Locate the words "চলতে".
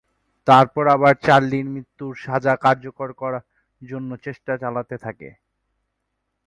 4.63-4.95